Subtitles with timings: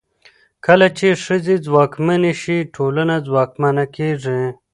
[0.65, 4.41] کله چې ښځې ځواکمنې شي، ټولنه ځواکمنه کېږي.